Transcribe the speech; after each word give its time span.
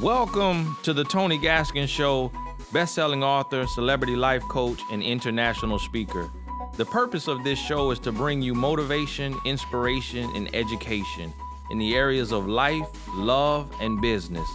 Welcome 0.00 0.76
to 0.82 0.92
the 0.92 1.04
Tony 1.04 1.38
Gaskins 1.38 1.90
Show, 1.90 2.32
best-selling 2.72 3.24
author, 3.24 3.66
celebrity 3.66 4.16
life 4.16 4.42
coach, 4.42 4.80
and 4.92 5.02
international 5.02 5.78
speaker. 5.78 6.30
The 6.76 6.84
purpose 6.84 7.26
of 7.26 7.42
this 7.42 7.58
show 7.58 7.90
is 7.90 7.98
to 8.00 8.12
bring 8.12 8.40
you 8.40 8.54
motivation, 8.54 9.36
inspiration, 9.44 10.30
and 10.36 10.54
education 10.54 11.32
in 11.70 11.78
the 11.78 11.96
areas 11.96 12.32
of 12.32 12.46
life, 12.46 12.86
love, 13.14 13.72
and 13.80 14.00
business. 14.00 14.48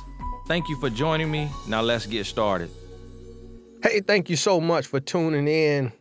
Thank 0.47 0.69
you 0.69 0.77
for 0.77 0.89
joining 0.89 1.29
me. 1.29 1.49
Now 1.67 1.81
let's 1.81 2.05
get 2.05 2.25
started. 2.25 2.69
Hey, 3.81 3.99
thank 3.99 4.29
you 4.29 4.37
so 4.37 4.61
much 4.61 4.87
for 4.87 4.99
tuning 4.99 5.47
in. 5.47 5.91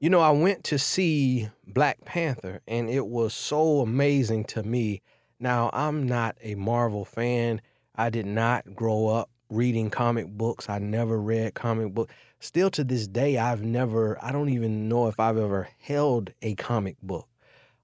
You 0.00 0.10
know, 0.10 0.20
I 0.20 0.30
went 0.30 0.64
to 0.64 0.78
see 0.78 1.48
Black 1.66 2.04
Panther 2.04 2.60
and 2.68 2.90
it 2.90 3.06
was 3.06 3.34
so 3.34 3.80
amazing 3.80 4.44
to 4.44 4.62
me. 4.62 5.02
Now, 5.40 5.70
I'm 5.72 6.06
not 6.06 6.36
a 6.42 6.54
Marvel 6.54 7.04
fan. 7.04 7.60
I 7.98 8.10
did 8.10 8.26
not 8.26 8.74
grow 8.76 9.08
up 9.08 9.28
reading 9.50 9.90
comic 9.90 10.28
books. 10.28 10.68
I 10.68 10.78
never 10.78 11.20
read 11.20 11.54
comic 11.54 11.92
book. 11.92 12.10
Still 12.38 12.70
to 12.70 12.84
this 12.84 13.08
day, 13.08 13.38
I've 13.38 13.62
never, 13.62 14.16
I 14.22 14.30
don't 14.30 14.50
even 14.50 14.88
know 14.88 15.08
if 15.08 15.18
I've 15.18 15.36
ever 15.36 15.68
held 15.80 16.32
a 16.40 16.54
comic 16.54 16.96
book. 17.02 17.26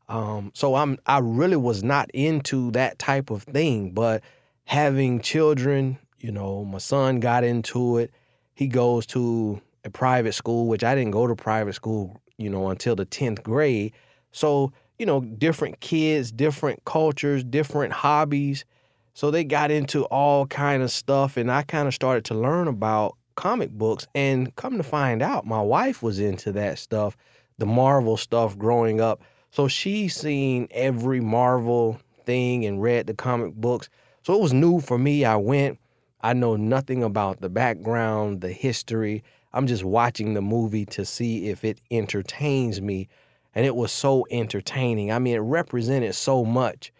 Um, 0.09 0.52
so 0.55 0.77
I'm 0.77 0.98
I 1.07 1.19
really 1.19 1.57
was 1.57 1.83
not 1.83 2.11
into 2.12 2.71
that 2.73 2.98
type 2.98 3.30
of 3.30 3.43
thing, 3.43 3.91
but 3.91 4.23
having 4.65 5.21
children, 5.21 5.98
you 6.21 6.30
know, 6.30 6.65
my 6.65 6.79
son 6.79 7.21
got 7.21 7.43
into 7.43 7.99
it. 7.99 8.12
He 8.55 8.69
goes 8.69 9.07
to 9.07 9.60
a 9.85 9.91
private 9.91 10.35
school, 10.35 10.69
which 10.69 10.85
I 10.85 10.95
didn't 10.95 11.10
go 11.10 11.27
to 11.27 11.35
private 11.35 11.74
school, 11.74 12.21
you 12.37 12.51
know, 12.51 12.69
until 12.69 12.95
the 12.95 13.07
10th 13.07 13.43
grade. 13.43 13.93
So, 14.30 14.73
you 14.99 15.07
know, 15.07 15.21
different 15.21 15.80
kids, 15.80 16.30
different 16.30 16.85
cultures, 16.85 17.43
different 17.43 17.93
hobbies. 17.93 18.65
So 19.14 19.30
they 19.30 19.45
got 19.45 19.70
into 19.70 20.04
all 20.06 20.46
kind 20.46 20.82
of 20.82 20.91
stuff 20.91 21.36
and 21.36 21.50
I 21.50 21.62
kind 21.62 21.86
of 21.86 21.95
started 21.95 22.24
to 22.27 22.34
learn 22.34 22.66
about 22.66 23.16
comic 23.37 23.71
books 23.71 24.09
and 24.15 24.54
come 24.56 24.76
to 24.76 24.82
find 24.82 25.23
out 25.23 25.46
my 25.46 25.60
wife 25.60 26.02
was 26.02 26.18
into 26.18 26.51
that 26.52 26.80
stuff, 26.80 27.16
the 27.59 27.66
Marvel 27.66 28.16
stuff 28.16 28.59
growing 28.59 29.01
up. 29.01 29.23
So 29.52 29.68
she's 29.68 30.16
seen 30.16 30.66
every 30.73 31.21
Marvel 31.21 32.01
thing 32.26 32.65
and 32.65 32.82
read 32.82 33.06
the 33.06 33.15
comic 33.15 33.54
books. 33.54 33.88
So 34.24 34.34
it 34.34 34.40
was 34.40 34.52
new 34.52 34.80
for 34.80 34.98
me. 34.98 35.24
I 35.24 35.37
went. 35.37 35.78
I 36.23 36.32
know 36.32 36.56
nothing 36.56 37.04
about 37.04 37.40
the 37.40 37.51
background, 37.51 38.40
the 38.40 38.51
history. 38.51 39.23
I'm 39.52 39.68
just 39.68 39.84
watching 39.84 40.34
the 40.34 40.43
movie 40.43 40.87
to 40.87 41.04
see 41.04 41.51
if 41.51 41.65
it 41.65 41.80
entertains 41.90 42.80
me. 42.80 43.09
And 43.54 43.65
it 43.65 43.76
was 43.76 43.93
so 43.93 44.26
entertaining. 44.32 45.12
I 45.12 45.21
mean, 45.21 45.37
it 45.37 45.40
represented 45.40 46.16
so 46.16 46.45
much 46.45 46.93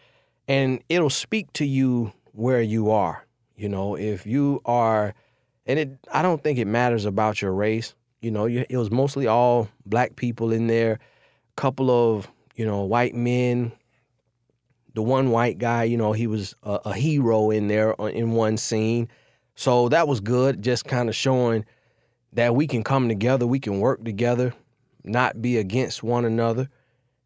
and 0.49 0.83
it'll 0.89 1.11
speak 1.11 1.53
to 1.55 1.65
you 1.65 2.13
where 2.33 2.61
you 2.61 2.91
are. 2.91 3.25
You 3.57 3.69
know, 3.69 3.97
if 3.97 4.27
you 4.27 4.61
are, 4.65 5.15
and 5.67 5.79
it, 5.79 5.99
I 6.13 6.23
don't 6.23 6.43
think 6.43 6.59
it 6.59 6.67
matters 6.67 7.05
about 7.05 7.41
your 7.41 7.53
race. 7.53 7.95
You 8.21 8.31
know, 8.31 8.47
it 8.47 8.77
was 8.77 8.91
mostly 8.91 9.27
all 9.27 9.69
black 9.87 10.17
people 10.17 10.51
in 10.53 10.67
there, 10.67 10.93
a 10.95 11.61
couple 11.61 11.91
of, 11.91 12.29
you 12.57 12.65
know, 12.65 12.83
white 12.83 13.15
men. 13.15 13.73
The 14.95 15.03
one 15.03 15.31
white 15.31 15.59
guy, 15.59 15.85
you 15.85 15.97
know, 15.97 16.13
he 16.13 16.27
was 16.27 16.55
a, 16.63 16.81
a 16.87 16.95
hero 16.95 17.51
in 17.51 17.69
there 17.69 18.01
uh, 18.01 18.07
in 18.07 18.33
one 18.33 18.57
scene. 18.57 19.09
So 19.57 19.89
that 19.91 20.09
was 20.09 20.21
good, 20.21 20.63
just 20.63 20.85
kind 20.85 21.09
of 21.09 21.15
showing 21.15 21.65
that 22.33 22.55
we 22.55 22.67
can 22.67 22.83
come 22.83 23.09
together, 23.09 23.47
we 23.47 23.61
can 23.61 23.79
work 23.79 24.05
together, 24.05 24.55
not 25.05 25.41
be 25.41 25.59
against 25.59 26.03
one 26.03 26.25
another. 26.25 26.69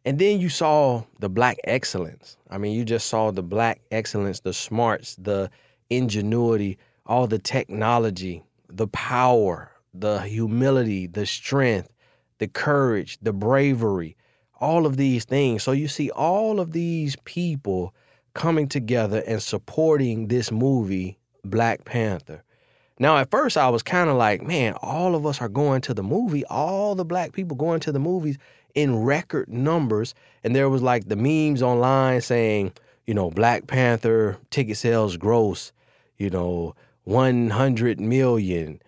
And 0.09 0.19
then 0.19 0.41
you 0.41 0.49
saw 0.49 1.03
the 1.19 1.29
black 1.29 1.59
excellence. 1.65 2.39
I 2.49 2.57
mean, 2.57 2.75
you 2.75 2.83
just 2.83 3.09
saw 3.09 3.31
the 3.31 3.43
black 3.43 3.83
excellence, 3.91 4.41
the 4.41 4.55
smarts, 4.55 5.17
the 5.17 5.51
ingenuity, 5.91 6.79
all 7.05 7.27
the 7.27 7.39
technology, 7.39 8.43
the 8.71 8.87
power, 8.87 9.71
the 9.93 10.21
humility, 10.21 11.09
the 11.09 11.27
strength, 11.27 11.93
the 12.39 12.49
courage, 12.49 13.19
the 13.21 13.35
bravery, 13.35 14.17
all 14.59 14.87
of 14.87 14.97
these 14.97 15.27
things. 15.27 15.63
So 15.63 15.73
you 15.73 15.89
see 15.89 16.11
all 16.13 16.59
of 16.59 16.73
these 16.73 17.15
people 17.27 17.95
coming 18.33 18.67
together 18.67 19.23
and 19.27 19.43
supporting 19.43 20.29
this 20.29 20.51
movie, 20.51 21.19
Black 21.45 21.85
Panther. 21.85 22.43
Now, 22.99 23.19
at 23.19 23.31
first, 23.31 23.59
I 23.59 23.69
was 23.69 23.83
kind 23.83 24.09
of 24.09 24.17
like, 24.17 24.41
man, 24.41 24.73
all 24.81 25.15
of 25.15 25.27
us 25.27 25.43
are 25.43 25.51
going 25.51 25.83
to 25.83 25.93
the 25.93 26.03
movie, 26.03 26.47
all 26.47 26.95
the 26.95 27.05
black 27.05 27.33
people 27.33 27.59
going 27.59 27.81
to 27.81 27.93
the 27.93 28.01
movies 28.01 28.39
in 28.79 29.03
record 29.03 29.49
numbers. 29.49 30.15
And 30.45 30.55
there 30.55 30.69
was 30.69 30.83
like 30.83 31.09
the 31.09 31.17
memes 31.17 31.63
online 31.63 32.21
saying, 32.21 32.73
you 33.07 33.15
know, 33.15 33.31
Black 33.31 33.67
Panther 33.67 34.39
ticket 34.51 34.77
sales 34.77 35.17
gross, 35.17 35.73
you 36.17 36.31
know, 36.31 36.77
100 37.05 38.01
million. 38.01 38.81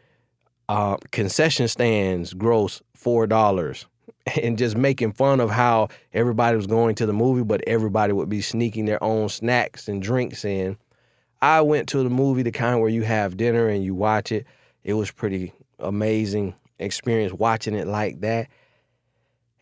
Uh, 0.68 0.96
concession 1.10 1.66
stands 1.66 2.32
gross 2.34 2.80
$4 2.96 3.84
and 4.42 4.56
just 4.56 4.76
making 4.76 5.12
fun 5.12 5.40
of 5.40 5.50
how 5.50 5.88
everybody 6.12 6.56
was 6.56 6.68
going 6.68 6.94
to 6.94 7.06
the 7.06 7.12
movie, 7.12 7.42
but 7.42 7.60
everybody 7.66 8.12
would 8.12 8.28
be 8.28 8.40
sneaking 8.40 8.84
their 8.84 9.02
own 9.02 9.28
snacks 9.28 9.88
and 9.88 10.00
drinks 10.00 10.44
in. 10.44 10.76
I 11.42 11.62
went 11.62 11.88
to 11.88 12.04
the 12.04 12.10
movie, 12.10 12.42
the 12.42 12.52
kind 12.52 12.80
where 12.80 12.90
you 12.90 13.02
have 13.02 13.36
dinner 13.36 13.66
and 13.66 13.82
you 13.82 13.96
watch 13.96 14.30
it. 14.30 14.46
It 14.84 14.94
was 14.94 15.10
pretty 15.10 15.52
amazing 15.80 16.54
experience 16.78 17.32
watching 17.32 17.74
it 17.74 17.88
like 17.88 18.20
that. 18.20 18.48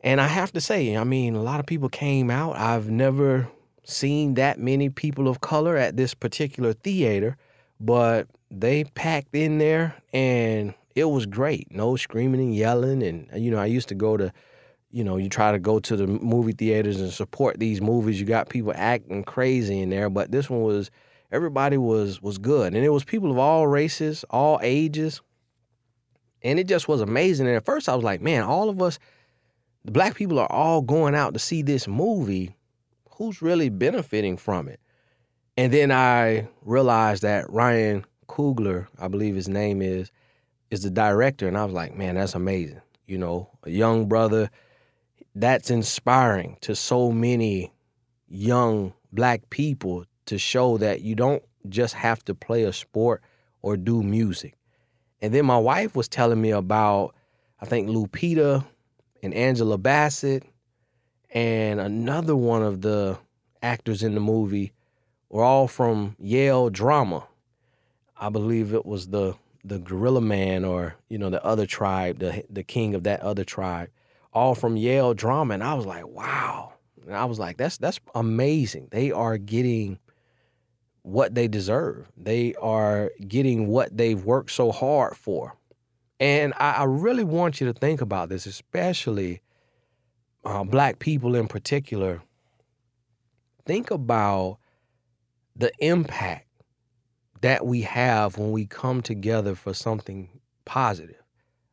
And 0.08 0.22
I 0.22 0.26
have 0.26 0.52
to 0.52 0.60
say, 0.62 0.96
I 0.96 1.04
mean, 1.04 1.34
a 1.34 1.42
lot 1.42 1.60
of 1.60 1.66
people 1.66 1.90
came 1.90 2.30
out. 2.30 2.56
I've 2.56 2.88
never 2.88 3.46
seen 3.84 4.34
that 4.34 4.58
many 4.58 4.88
people 4.88 5.28
of 5.28 5.42
color 5.42 5.76
at 5.76 5.98
this 5.98 6.14
particular 6.14 6.72
theater, 6.72 7.36
but 7.78 8.26
they 8.50 8.84
packed 8.84 9.34
in 9.34 9.58
there 9.58 9.94
and 10.14 10.72
it 10.94 11.04
was 11.04 11.26
great. 11.26 11.70
No 11.70 11.96
screaming 11.96 12.40
and 12.40 12.56
yelling. 12.56 13.02
And, 13.02 13.28
uh, 13.34 13.36
you 13.36 13.50
know, 13.50 13.58
I 13.58 13.66
used 13.66 13.88
to 13.88 13.94
go 13.94 14.16
to, 14.16 14.32
you 14.90 15.04
know, 15.04 15.18
you 15.18 15.28
try 15.28 15.52
to 15.52 15.58
go 15.58 15.78
to 15.78 15.94
the 15.94 16.06
movie 16.06 16.52
theaters 16.52 17.02
and 17.02 17.12
support 17.12 17.58
these 17.58 17.82
movies. 17.82 18.18
You 18.18 18.24
got 18.24 18.48
people 18.48 18.72
acting 18.74 19.24
crazy 19.24 19.78
in 19.78 19.90
there, 19.90 20.08
but 20.08 20.32
this 20.32 20.48
one 20.48 20.62
was 20.62 20.90
everybody 21.30 21.76
was 21.76 22.22
was 22.22 22.38
good. 22.38 22.74
And 22.74 22.82
it 22.82 22.88
was 22.88 23.04
people 23.04 23.30
of 23.30 23.36
all 23.36 23.66
races, 23.66 24.24
all 24.30 24.58
ages. 24.62 25.20
And 26.40 26.58
it 26.58 26.66
just 26.66 26.88
was 26.88 27.02
amazing. 27.02 27.46
And 27.46 27.56
at 27.56 27.66
first 27.66 27.90
I 27.90 27.94
was 27.94 28.04
like, 28.04 28.22
man, 28.22 28.42
all 28.42 28.70
of 28.70 28.80
us 28.80 28.98
the 29.84 29.92
black 29.92 30.14
people 30.14 30.38
are 30.38 30.50
all 30.50 30.82
going 30.82 31.14
out 31.14 31.32
to 31.34 31.38
see 31.38 31.62
this 31.62 31.88
movie. 31.88 32.56
Who's 33.10 33.42
really 33.42 33.68
benefiting 33.68 34.36
from 34.36 34.68
it? 34.68 34.80
And 35.56 35.72
then 35.72 35.90
I 35.90 36.48
realized 36.62 37.22
that 37.22 37.50
Ryan 37.50 38.04
Coogler, 38.28 38.86
I 38.98 39.08
believe 39.08 39.34
his 39.34 39.48
name 39.48 39.82
is, 39.82 40.12
is 40.70 40.82
the 40.82 40.90
director. 40.90 41.48
And 41.48 41.58
I 41.58 41.64
was 41.64 41.74
like, 41.74 41.96
man, 41.96 42.14
that's 42.14 42.34
amazing. 42.34 42.80
You 43.06 43.18
know, 43.18 43.50
a 43.64 43.70
young 43.70 44.06
brother, 44.06 44.50
that's 45.34 45.70
inspiring 45.70 46.58
to 46.60 46.74
so 46.76 47.10
many 47.10 47.72
young 48.28 48.92
black 49.12 49.48
people 49.50 50.04
to 50.26 50.38
show 50.38 50.76
that 50.78 51.00
you 51.00 51.14
don't 51.14 51.42
just 51.68 51.94
have 51.94 52.24
to 52.26 52.34
play 52.34 52.64
a 52.64 52.72
sport 52.72 53.22
or 53.62 53.76
do 53.76 54.02
music. 54.02 54.54
And 55.20 55.34
then 55.34 55.46
my 55.46 55.58
wife 55.58 55.96
was 55.96 56.08
telling 56.08 56.40
me 56.40 56.50
about, 56.50 57.14
I 57.60 57.66
think 57.66 57.88
Lupita 57.88 58.64
and 59.22 59.34
Angela 59.34 59.78
Bassett 59.78 60.44
and 61.30 61.80
another 61.80 62.36
one 62.36 62.62
of 62.62 62.80
the 62.80 63.18
actors 63.62 64.02
in 64.02 64.14
the 64.14 64.20
movie 64.20 64.72
were 65.28 65.44
all 65.44 65.68
from 65.68 66.16
Yale 66.18 66.70
Drama. 66.70 67.26
I 68.16 68.28
believe 68.30 68.74
it 68.74 68.86
was 68.86 69.08
the 69.08 69.34
the 69.64 69.78
Gorilla 69.78 70.20
Man 70.20 70.64
or 70.64 70.94
you 71.08 71.18
know 71.18 71.30
the 71.30 71.44
other 71.44 71.66
tribe, 71.66 72.18
the 72.18 72.44
the 72.48 72.62
king 72.62 72.94
of 72.94 73.04
that 73.04 73.20
other 73.20 73.44
tribe, 73.44 73.90
all 74.32 74.54
from 74.54 74.76
Yale 74.76 75.14
Drama, 75.14 75.54
and 75.54 75.62
I 75.62 75.74
was 75.74 75.86
like, 75.86 76.06
wow. 76.06 76.72
And 77.06 77.16
I 77.16 77.24
was 77.24 77.38
like, 77.38 77.56
that's 77.56 77.78
that's 77.78 78.00
amazing. 78.14 78.88
They 78.90 79.10
are 79.12 79.38
getting 79.38 79.98
what 81.02 81.34
they 81.34 81.48
deserve. 81.48 82.10
They 82.16 82.54
are 82.54 83.10
getting 83.26 83.66
what 83.68 83.96
they've 83.96 84.22
worked 84.22 84.50
so 84.50 84.72
hard 84.72 85.16
for. 85.16 85.56
And 86.20 86.52
I, 86.58 86.72
I 86.72 86.84
really 86.84 87.24
want 87.24 87.60
you 87.60 87.66
to 87.66 87.72
think 87.72 88.00
about 88.00 88.28
this, 88.28 88.46
especially 88.46 89.42
uh, 90.44 90.64
black 90.64 90.98
people 90.98 91.34
in 91.34 91.48
particular. 91.48 92.22
Think 93.64 93.90
about 93.90 94.58
the 95.54 95.70
impact 95.78 96.46
that 97.40 97.66
we 97.66 97.82
have 97.82 98.38
when 98.38 98.50
we 98.50 98.66
come 98.66 99.02
together 99.02 99.54
for 99.54 99.74
something 99.74 100.28
positive. 100.64 101.22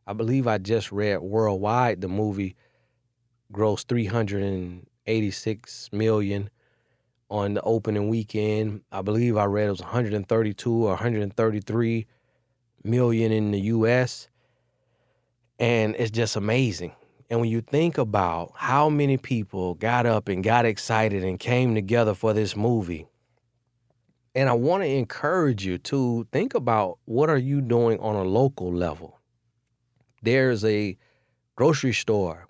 I 0.07 0.13
believe 0.13 0.45
I 0.45 0.59
just 0.59 0.91
read 0.91 1.21
worldwide 1.21 2.01
the 2.01 2.07
movie 2.07 2.55
grossed 3.51 3.87
386 3.87 5.89
million 5.91 6.49
on 7.29 7.55
the 7.55 7.61
opening 7.61 8.09
weekend. 8.09 8.81
I 8.91 9.01
believe 9.01 9.37
I 9.37 9.45
read 9.45 9.67
it 9.67 9.71
was 9.71 9.81
132 9.81 10.71
or 10.71 10.89
133 10.89 12.05
million 12.83 13.31
in 13.31 13.51
the 13.51 13.59
US. 13.61 14.27
And 15.59 15.95
it's 15.97 16.11
just 16.11 16.35
amazing. 16.35 16.93
And 17.29 17.39
when 17.39 17.49
you 17.49 17.61
think 17.61 17.97
about 17.97 18.51
how 18.55 18.89
many 18.89 19.17
people 19.17 19.75
got 19.75 20.05
up 20.05 20.27
and 20.29 20.43
got 20.43 20.65
excited 20.65 21.23
and 21.23 21.39
came 21.39 21.75
together 21.75 22.13
for 22.13 22.33
this 22.33 22.55
movie, 22.55 23.07
And 24.35 24.49
I 24.49 24.53
want 24.53 24.83
to 24.83 24.89
encourage 24.89 25.65
you 25.65 25.77
to 25.79 26.27
think 26.31 26.53
about 26.55 26.99
what 27.05 27.29
are 27.29 27.37
you 27.37 27.61
doing 27.61 27.99
on 27.99 28.15
a 28.15 28.23
local 28.23 28.71
level. 28.73 29.19
There's 30.21 30.65
a 30.65 30.97
grocery 31.55 31.93
store 31.93 32.49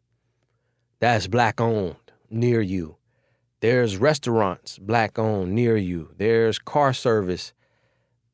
that's 1.00 1.28
black 1.28 1.62
owned 1.62 1.98
near 2.31 2.62
you. 2.62 2.98
There's 3.62 3.98
restaurants 3.98 4.80
black 4.80 5.19
owned 5.19 5.54
near 5.54 5.78
you. 5.78 6.12
There's 6.18 6.58
car 6.60 6.94
service 6.94 7.54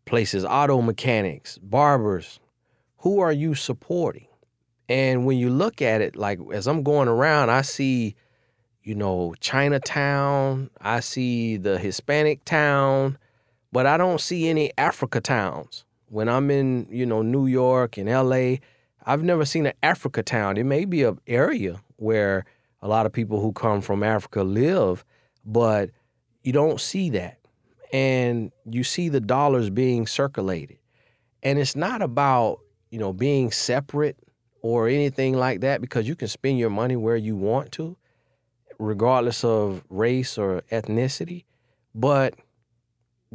places, 0.06 0.46
auto 0.46 0.82
mechanics, 0.82 1.58
barbers. 1.58 2.40
Who 3.00 3.20
are 3.20 3.34
you 3.34 3.56
supporting? 3.56 4.28
And 4.92 5.26
when 5.26 5.38
you 5.38 5.50
look 5.50 5.82
at 5.82 6.02
it, 6.02 6.18
like 6.18 6.38
as 6.52 6.68
I'm 6.68 6.84
going 6.84 7.08
around, 7.08 7.50
I 7.50 7.62
see, 7.62 8.14
you 8.84 8.94
know, 8.94 9.34
Chinatown, 9.40 10.70
I 10.82 11.00
see 11.00 11.56
the 11.56 11.80
Hispanic 11.80 12.44
town, 12.44 13.18
but 13.72 13.86
I 13.86 13.96
don't 13.96 14.20
see 14.20 14.50
any 14.50 14.74
Africa 14.78 15.22
towns. 15.22 15.86
When 16.10 16.28
I'm 16.28 16.52
in, 16.52 16.88
you 16.92 17.06
know, 17.06 17.22
New 17.22 17.48
York 17.48 17.98
and 17.98 18.10
LA, 18.10 18.58
I've 19.06 19.24
never 19.24 19.46
seen 19.46 19.66
an 19.66 19.76
Africa 19.82 20.24
town. 20.24 20.58
It 20.58 20.66
may 20.66 20.84
be 20.84 21.04
an 21.04 21.22
area 21.26 21.82
where 21.96 22.44
a 22.82 22.90
lot 22.90 23.06
of 23.06 23.14
people 23.14 23.40
who 23.40 23.54
come 23.54 23.80
from 23.80 24.04
Africa 24.04 24.44
live, 24.44 25.06
but 25.46 25.92
you 26.44 26.52
don't 26.52 26.82
see 26.82 27.10
that. 27.12 27.38
And 27.94 28.52
you 28.66 28.84
see 28.84 29.08
the 29.08 29.22
dollars 29.22 29.70
being 29.70 30.06
circulated. 30.06 30.80
And 31.44 31.60
it's 31.60 31.78
not 31.78 32.02
about, 32.02 32.60
you 32.90 33.00
know, 33.00 33.14
being 33.14 33.54
separate 33.54 34.18
or 34.62 34.88
anything 34.88 35.34
like 35.34 35.62
that 35.62 35.82
because 35.82 36.08
you 36.08 36.16
can 36.16 36.28
spend 36.28 36.58
your 36.58 36.70
money 36.70 36.96
where 36.96 37.16
you 37.16 37.36
want 37.36 37.72
to, 37.74 37.98
regardless 38.80 39.44
of 39.44 39.84
race 39.90 40.38
or 40.38 40.62
ethnicity. 40.72 41.46
But 41.94 42.36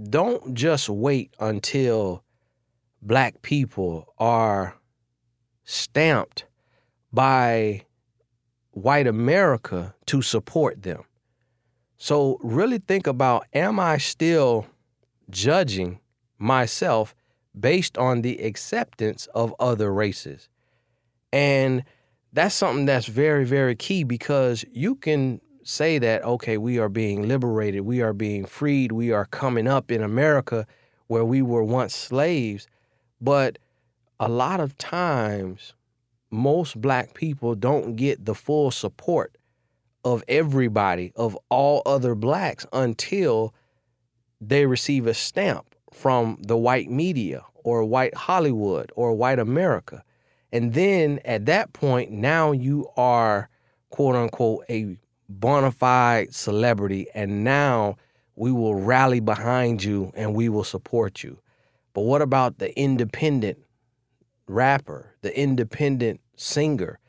don't 0.08 0.54
just 0.54 0.88
wait 0.88 1.34
until 1.38 2.22
black 3.02 3.42
people 3.42 4.12
are 4.18 4.76
stamped 5.64 6.44
by 7.12 7.82
white 8.72 9.06
America 9.06 9.94
to 10.06 10.22
support 10.22 10.82
them. 10.82 11.02
So, 11.98 12.38
really 12.42 12.78
think 12.78 13.06
about 13.06 13.46
am 13.54 13.80
I 13.80 13.96
still 13.96 14.66
judging 15.30 16.00
myself 16.38 17.14
based 17.58 17.96
on 17.96 18.20
the 18.20 18.44
acceptance 18.44 19.26
of 19.34 19.54
other 19.58 19.92
races? 19.92 20.50
And 21.36 21.84
that's 22.32 22.54
something 22.54 22.86
that's 22.86 23.04
very, 23.04 23.44
very 23.44 23.76
key 23.76 24.04
because 24.04 24.64
you 24.72 24.94
can 24.94 25.42
say 25.64 25.98
that, 25.98 26.24
okay, 26.24 26.56
we 26.56 26.78
are 26.78 26.88
being 26.88 27.28
liberated, 27.28 27.82
we 27.82 28.00
are 28.00 28.14
being 28.14 28.46
freed, 28.46 28.90
we 28.90 29.12
are 29.12 29.26
coming 29.26 29.68
up 29.68 29.90
in 29.90 30.02
America 30.02 30.66
where 31.08 31.26
we 31.26 31.42
were 31.42 31.62
once 31.62 31.94
slaves. 31.94 32.66
But 33.20 33.58
a 34.18 34.30
lot 34.30 34.60
of 34.60 34.78
times, 34.78 35.74
most 36.30 36.80
black 36.80 37.12
people 37.12 37.54
don't 37.54 37.96
get 37.96 38.24
the 38.24 38.34
full 38.34 38.70
support 38.70 39.36
of 40.06 40.24
everybody, 40.28 41.12
of 41.16 41.36
all 41.50 41.82
other 41.84 42.14
blacks, 42.14 42.64
until 42.72 43.52
they 44.40 44.64
receive 44.64 45.06
a 45.06 45.12
stamp 45.12 45.74
from 45.92 46.38
the 46.40 46.56
white 46.56 46.88
media 46.88 47.44
or 47.62 47.84
white 47.84 48.14
Hollywood 48.14 48.90
or 48.96 49.12
white 49.12 49.38
America. 49.38 50.02
And 50.52 50.74
then 50.74 51.20
at 51.24 51.46
that 51.46 51.72
point, 51.72 52.10
now 52.10 52.52
you 52.52 52.88
are 52.96 53.48
quote 53.90 54.14
unquote 54.14 54.64
a 54.70 54.96
bona 55.28 55.72
fide 55.72 56.34
celebrity. 56.34 57.06
And 57.14 57.44
now 57.44 57.96
we 58.36 58.52
will 58.52 58.74
rally 58.74 59.20
behind 59.20 59.82
you 59.82 60.12
and 60.14 60.34
we 60.34 60.48
will 60.48 60.64
support 60.64 61.22
you. 61.22 61.38
But 61.94 62.02
what 62.02 62.22
about 62.22 62.58
the 62.58 62.78
independent 62.78 63.58
rapper, 64.46 65.14
the 65.22 65.38
independent 65.38 66.20
singer? 66.36 67.00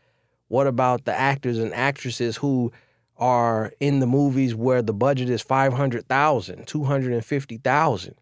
What 0.47 0.67
about 0.67 1.03
the 1.03 1.13
actors 1.13 1.57
and 1.57 1.73
actresses 1.73 2.37
who 2.37 2.71
are 3.17 3.73
in 3.79 3.99
the 3.99 4.07
movies 4.07 4.55
where 4.55 4.81
the 4.81 4.93
budget 4.93 5.29
is 5.29 5.41
500,000, 5.41 6.65
250,000? 6.65 8.15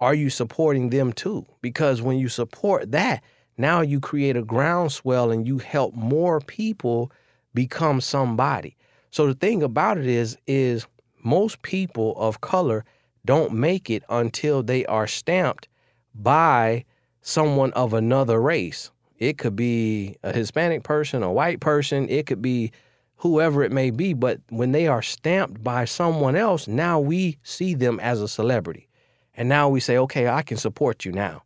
Are 0.00 0.14
you 0.14 0.30
supporting 0.30 0.90
them 0.90 1.12
too? 1.12 1.46
Because 1.60 2.02
when 2.02 2.18
you 2.18 2.28
support 2.28 2.90
that, 2.90 3.22
now 3.60 3.80
you 3.80 4.00
create 4.00 4.36
a 4.36 4.42
groundswell 4.42 5.30
and 5.30 5.46
you 5.46 5.58
help 5.58 5.94
more 5.94 6.40
people 6.40 7.12
become 7.54 8.00
somebody. 8.00 8.76
So 9.10 9.26
the 9.26 9.34
thing 9.34 9.62
about 9.62 9.98
it 9.98 10.06
is 10.06 10.36
is 10.46 10.86
most 11.22 11.62
people 11.62 12.14
of 12.16 12.40
color 12.40 12.84
don't 13.24 13.52
make 13.52 13.90
it 13.90 14.02
until 14.08 14.62
they 14.62 14.86
are 14.86 15.06
stamped 15.06 15.68
by 16.14 16.84
someone 17.22 17.72
of 17.74 17.92
another 17.92 18.40
race. 18.40 18.90
It 19.18 19.36
could 19.36 19.54
be 19.54 20.16
a 20.22 20.32
Hispanic 20.32 20.82
person, 20.82 21.22
a 21.22 21.30
white 21.30 21.60
person, 21.60 22.08
it 22.08 22.26
could 22.26 22.40
be 22.40 22.72
whoever 23.16 23.62
it 23.62 23.70
may 23.70 23.90
be, 23.90 24.14
but 24.14 24.40
when 24.48 24.72
they 24.72 24.86
are 24.86 25.02
stamped 25.02 25.62
by 25.62 25.84
someone 25.84 26.36
else, 26.36 26.66
now 26.66 26.98
we 26.98 27.38
see 27.42 27.74
them 27.74 28.00
as 28.00 28.22
a 28.22 28.28
celebrity. 28.28 28.88
And 29.36 29.48
now 29.48 29.68
we 29.68 29.80
say, 29.80 29.98
"Okay, 29.98 30.26
I 30.26 30.42
can 30.42 30.56
support 30.56 31.04
you 31.04 31.12
now." 31.12 31.42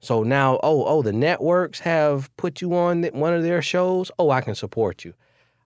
So 0.00 0.22
now, 0.22 0.60
oh, 0.62 0.84
oh, 0.84 1.02
the 1.02 1.12
networks 1.12 1.80
have 1.80 2.34
put 2.36 2.60
you 2.60 2.74
on 2.74 3.04
one 3.06 3.34
of 3.34 3.42
their 3.42 3.60
shows. 3.62 4.10
Oh, 4.18 4.30
I 4.30 4.40
can 4.40 4.54
support 4.54 5.04
you. 5.04 5.14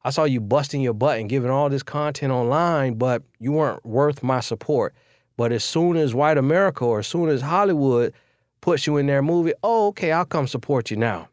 I 0.04 0.10
saw 0.10 0.24
you 0.24 0.40
busting 0.40 0.80
your 0.80 0.94
butt 0.94 1.20
and 1.20 1.28
giving 1.28 1.50
all 1.50 1.68
this 1.68 1.82
content 1.82 2.32
online, 2.32 2.94
but 2.94 3.22
you 3.38 3.52
weren't 3.52 3.84
worth 3.84 4.22
my 4.22 4.40
support. 4.40 4.94
But 5.36 5.52
as 5.52 5.64
soon 5.64 5.96
as 5.96 6.14
white 6.14 6.38
America 6.38 6.84
or 6.84 7.00
as 7.00 7.06
soon 7.06 7.28
as 7.28 7.40
Hollywood 7.40 8.12
puts 8.60 8.86
you 8.86 8.96
in 8.96 9.06
their 9.06 9.22
movie, 9.22 9.52
oh, 9.62 9.88
okay, 9.88 10.12
I'll 10.12 10.24
come 10.24 10.46
support 10.46 10.90
you 10.90 10.96
now. 10.96 11.28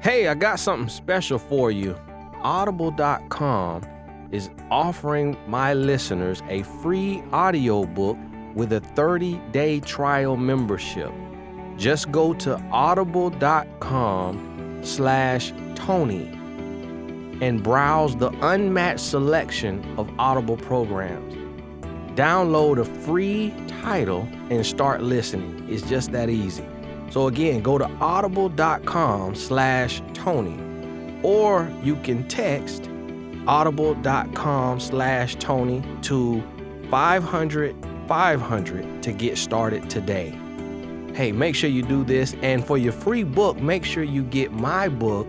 Hey, 0.00 0.28
I 0.28 0.34
got 0.34 0.60
something 0.60 0.88
special 0.88 1.38
for 1.38 1.70
you. 1.70 1.96
Audible.com 2.42 3.82
is 4.30 4.50
offering 4.70 5.36
my 5.46 5.74
listeners 5.74 6.42
a 6.48 6.62
free 6.62 7.22
audiobook 7.32 8.18
with 8.56 8.72
a 8.72 8.80
30 8.80 9.40
day 9.52 9.78
trial 9.80 10.36
membership. 10.36 11.12
Just 11.76 12.10
go 12.10 12.34
to 12.34 12.56
audible.com 12.72 13.30
slash 14.82 15.52
Tony 15.74 16.26
and 17.42 17.62
browse 17.62 18.16
the 18.16 18.30
unmatched 18.40 19.00
selection 19.00 19.84
of 19.98 20.10
Audible 20.18 20.56
programs. 20.56 21.34
Download 22.18 22.80
a 22.80 22.84
free 22.84 23.52
title 23.68 24.26
and 24.48 24.64
start 24.64 25.02
listening. 25.02 25.66
It's 25.68 25.86
just 25.86 26.12
that 26.12 26.30
easy. 26.30 26.64
So 27.10 27.28
again, 27.28 27.60
go 27.62 27.76
to 27.76 27.84
audible.com 28.00 29.34
slash 29.34 30.02
Tony 30.14 30.58
or 31.22 31.70
you 31.82 31.96
can 31.96 32.26
text 32.28 32.88
audible.com 33.46 34.80
slash 34.80 35.36
Tony 35.36 35.82
to 36.02 36.42
500 36.90 37.74
500 38.06 39.02
to 39.02 39.12
get 39.12 39.36
started 39.38 39.88
today. 39.90 40.38
Hey, 41.14 41.32
make 41.32 41.54
sure 41.54 41.70
you 41.70 41.82
do 41.82 42.04
this. 42.04 42.34
And 42.42 42.64
for 42.64 42.78
your 42.78 42.92
free 42.92 43.24
book, 43.24 43.58
make 43.58 43.84
sure 43.84 44.02
you 44.02 44.22
get 44.22 44.52
my 44.52 44.88
book, 44.88 45.26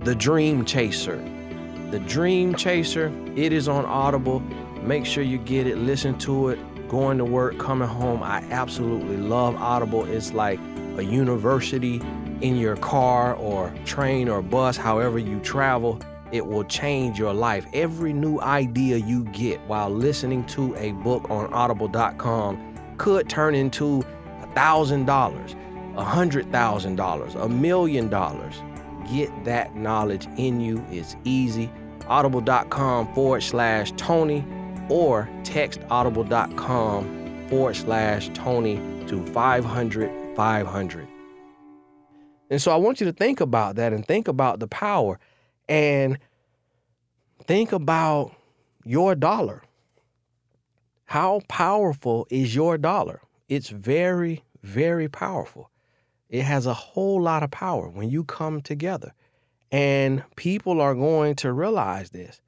The 0.00 0.14
Dream 0.14 0.64
Chaser. 0.64 1.22
The 1.90 1.98
Dream 2.00 2.54
Chaser, 2.54 3.12
it 3.36 3.52
is 3.52 3.68
on 3.68 3.84
Audible. 3.84 4.40
Make 4.82 5.06
sure 5.06 5.22
you 5.22 5.38
get 5.38 5.66
it, 5.66 5.78
listen 5.78 6.16
to 6.18 6.50
it, 6.50 6.88
going 6.88 7.18
to 7.18 7.24
work, 7.24 7.58
coming 7.58 7.88
home. 7.88 8.22
I 8.22 8.38
absolutely 8.50 9.16
love 9.16 9.56
Audible. 9.56 10.04
It's 10.04 10.32
like 10.32 10.60
a 10.96 11.02
university 11.02 12.00
in 12.40 12.56
your 12.56 12.76
car 12.76 13.34
or 13.34 13.74
train 13.84 14.28
or 14.28 14.42
bus, 14.42 14.76
however 14.76 15.18
you 15.18 15.40
travel 15.40 16.00
it 16.32 16.46
will 16.46 16.64
change 16.64 17.18
your 17.18 17.32
life. 17.32 17.66
Every 17.72 18.12
new 18.12 18.40
idea 18.40 18.96
you 18.96 19.24
get 19.26 19.60
while 19.66 19.90
listening 19.90 20.44
to 20.46 20.74
a 20.76 20.92
book 20.92 21.30
on 21.30 21.52
audible.com 21.52 22.74
could 22.98 23.28
turn 23.28 23.54
into 23.54 24.04
a 24.40 24.46
thousand 24.54 25.06
dollars, 25.06 25.54
a 25.96 26.04
hundred 26.04 26.50
thousand 26.50 26.96
dollars, 26.96 27.34
a 27.34 27.48
million 27.48 28.08
dollars. 28.08 28.62
Get 29.10 29.44
that 29.44 29.76
knowledge 29.76 30.26
in 30.36 30.60
you. 30.60 30.84
It's 30.90 31.16
easy. 31.24 31.70
Audible.com 32.08 33.14
forward 33.14 33.42
slash 33.42 33.92
Tony 33.96 34.44
or 34.88 35.28
text 35.44 35.80
audible.com 35.90 37.46
forward 37.48 37.74
slash 37.74 38.30
Tony 38.34 38.76
to 39.06 39.24
500 39.26 40.36
500. 40.36 41.08
And 42.50 42.60
so 42.60 42.70
I 42.70 42.76
want 42.76 43.00
you 43.00 43.06
to 43.06 43.12
think 43.12 43.40
about 43.40 43.76
that 43.76 43.92
and 43.92 44.06
think 44.06 44.28
about 44.28 44.60
the 44.60 44.68
power 44.68 45.18
and 45.68 46.18
think 47.46 47.72
about 47.72 48.34
your 48.84 49.14
dollar. 49.14 49.62
How 51.06 51.40
powerful 51.48 52.26
is 52.30 52.54
your 52.54 52.78
dollar? 52.78 53.20
It's 53.48 53.68
very, 53.68 54.42
very 54.62 55.08
powerful. 55.08 55.70
It 56.28 56.42
has 56.42 56.66
a 56.66 56.74
whole 56.74 57.22
lot 57.22 57.42
of 57.42 57.50
power 57.50 57.88
when 57.88 58.10
you 58.10 58.24
come 58.24 58.60
together. 58.60 59.12
And 59.70 60.22
people 60.36 60.80
are 60.80 60.94
going 60.94 61.36
to 61.36 61.52
realize 61.52 62.10
this. 62.10 62.40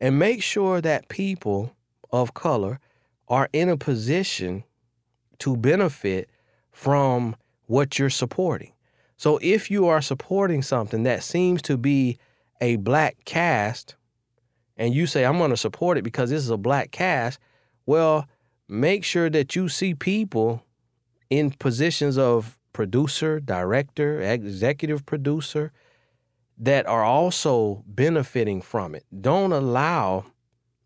And 0.00 0.18
make 0.18 0.42
sure 0.42 0.80
that 0.80 1.08
people 1.08 1.74
of 2.10 2.34
color 2.34 2.80
are 3.28 3.48
in 3.52 3.68
a 3.68 3.76
position 3.76 4.64
to 5.38 5.56
benefit 5.56 6.28
from 6.72 7.36
what 7.66 7.98
you're 7.98 8.10
supporting. 8.10 8.72
So 9.16 9.38
if 9.42 9.70
you 9.70 9.86
are 9.86 10.00
supporting 10.00 10.62
something 10.62 11.02
that 11.02 11.22
seems 11.22 11.60
to 11.62 11.76
be 11.76 12.18
a 12.60 12.76
black 12.76 13.16
cast 13.24 13.96
and 14.76 14.94
you 14.94 15.06
say, 15.06 15.24
I'm 15.24 15.38
going 15.38 15.50
to 15.50 15.56
support 15.56 15.98
it 15.98 16.02
because 16.02 16.30
this 16.30 16.42
is 16.42 16.50
a 16.50 16.56
black 16.56 16.90
cast, 16.90 17.38
well, 17.84 18.26
make 18.68 19.04
sure 19.04 19.28
that 19.28 19.54
you 19.54 19.68
see 19.68 19.94
people 19.94 20.64
in 21.28 21.50
positions 21.50 22.16
of 22.16 22.56
producer, 22.72 23.40
director, 23.40 24.20
executive 24.20 25.04
producer 25.04 25.72
that 26.56 26.86
are 26.86 27.04
also 27.04 27.84
benefiting 27.86 28.62
from 28.62 28.94
it. 28.94 29.04
Don't 29.20 29.52
allow 29.52 30.24